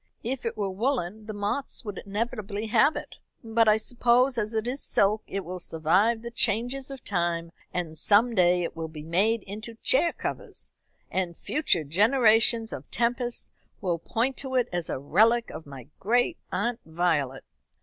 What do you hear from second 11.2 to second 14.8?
future generations of Tempests will point to it